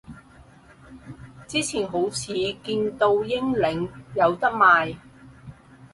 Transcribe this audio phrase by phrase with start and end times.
[1.47, 4.97] 之前好似見到英領有得賣